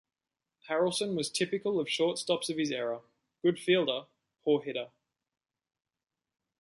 [0.67, 3.01] Harrelson was typical of shortstops of his era:
[3.43, 4.07] good fielder,
[4.43, 4.89] poor hitter.